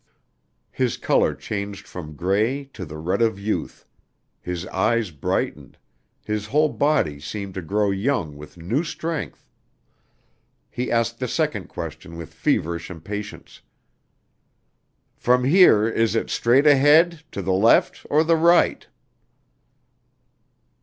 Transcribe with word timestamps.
His 0.71 0.97
color 0.97 1.35
changed 1.35 1.85
from 1.85 2.15
gray 2.15 2.63
to 2.73 2.85
the 2.85 2.97
red 2.97 3.21
of 3.21 3.37
youth; 3.37 3.85
his 4.41 4.65
eyes 4.65 5.11
brightened, 5.11 5.77
his 6.23 6.47
whole 6.47 6.69
body 6.69 7.19
seemed 7.19 7.53
to 7.53 7.61
grow 7.61 7.91
young 7.91 8.35
with 8.35 8.57
new 8.57 8.83
strength. 8.83 9.47
He 10.71 10.89
asked 10.91 11.19
the 11.19 11.27
second 11.27 11.67
question 11.69 12.17
with 12.17 12.33
feverish 12.33 12.89
impatience, 12.89 13.61
"From 15.17 15.43
here 15.43 15.87
is 15.87 16.15
it 16.15 16.31
straight 16.31 16.65
ahead, 16.65 17.21
to 17.31 17.43
the 17.43 17.53
left, 17.53 18.03
or 18.09 18.23
the 18.23 18.37
right?" 18.37 18.87